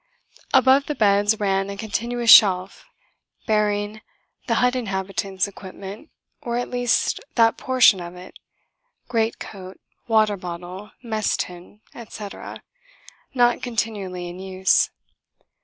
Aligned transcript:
Above 0.51 0.87
the 0.87 0.95
beds 0.95 1.39
ran 1.39 1.69
a 1.69 1.77
continuous 1.77 2.31
shelf, 2.31 2.87
bearing 3.45 4.01
the 4.47 4.55
hut 4.55 4.75
inhabitants' 4.75 5.47
equipment, 5.47 6.09
or 6.41 6.57
at 6.57 6.71
least 6.71 7.19
that 7.35 7.55
portion 7.55 7.99
of 8.01 8.15
it 8.15 8.39
great 9.07 9.37
coat, 9.37 9.79
water 10.07 10.37
bottle, 10.37 10.89
mess 11.03 11.37
tin, 11.37 11.81
etc. 11.93 12.63
not 13.35 13.61
continually 13.61 14.27
in 14.27 14.39
use. 14.39 14.89